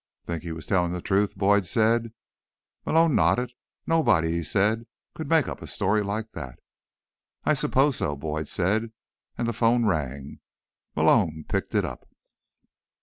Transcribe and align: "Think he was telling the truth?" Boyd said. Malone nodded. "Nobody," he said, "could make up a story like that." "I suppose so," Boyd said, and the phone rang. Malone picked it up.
"Think 0.25 0.41
he 0.41 0.51
was 0.51 0.65
telling 0.65 0.93
the 0.93 0.99
truth?" 0.99 1.35
Boyd 1.35 1.67
said. 1.67 2.11
Malone 2.87 3.13
nodded. 3.13 3.51
"Nobody," 3.85 4.31
he 4.31 4.41
said, 4.41 4.87
"could 5.13 5.29
make 5.29 5.47
up 5.47 5.61
a 5.61 5.67
story 5.67 6.01
like 6.01 6.31
that." 6.31 6.57
"I 7.43 7.53
suppose 7.53 7.97
so," 7.97 8.15
Boyd 8.15 8.47
said, 8.47 8.93
and 9.37 9.47
the 9.47 9.53
phone 9.53 9.85
rang. 9.85 10.39
Malone 10.95 11.45
picked 11.47 11.75
it 11.75 11.85
up. 11.85 12.09